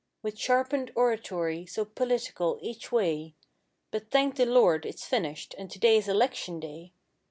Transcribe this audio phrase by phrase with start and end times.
[0.23, 3.35] With sharpened oratory, so political each way;
[3.91, 6.93] But thank the Lord it's finished and today's election day!